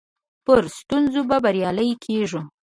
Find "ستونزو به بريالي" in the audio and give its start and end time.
0.77-1.87